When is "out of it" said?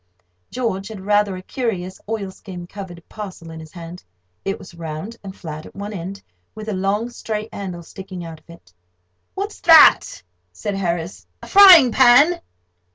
8.25-8.73